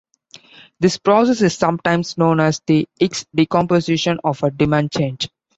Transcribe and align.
This 0.79 0.97
process 0.97 1.43
is 1.43 1.55
sometimes 1.55 2.17
known 2.17 2.39
as 2.39 2.59
the 2.65 2.89
Hicks 2.99 3.27
decomposition 3.35 4.19
of 4.23 4.41
a 4.41 4.49
demand 4.49 4.91
change. 4.91 5.29